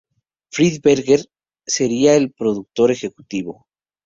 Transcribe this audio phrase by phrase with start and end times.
[0.49, 1.27] Fred Berger
[1.67, 3.67] sería el productor ejecutivo.